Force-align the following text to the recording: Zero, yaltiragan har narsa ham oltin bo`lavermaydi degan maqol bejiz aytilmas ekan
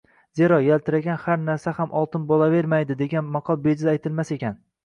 Zero, 0.37 0.55
yaltiragan 0.67 1.19
har 1.25 1.43
narsa 1.51 1.75
ham 1.81 1.93
oltin 2.01 2.25
bo`lavermaydi 2.33 2.99
degan 3.05 3.31
maqol 3.39 3.63
bejiz 3.69 3.89
aytilmas 3.97 4.35
ekan 4.39 4.63